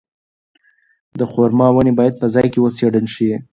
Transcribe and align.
د 1.19 1.21
خورما 1.31 1.67
ونې 1.73 1.93
باید 1.99 2.13
په 2.21 2.27
ځای 2.35 2.47
کې 2.53 2.59
وڅېړل 2.61 3.05
شي. 3.15 3.27